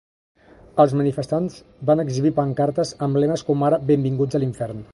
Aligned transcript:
Els 0.83 0.93
manifestants 1.01 1.59
van 1.89 2.01
exhibir 2.05 2.31
pancartes 2.39 2.95
amb 3.09 3.21
lemes 3.25 3.45
com 3.51 3.67
ara 3.69 3.79
‘Benvinguts 3.91 4.41
a 4.41 4.43
l’infern’. 4.45 4.83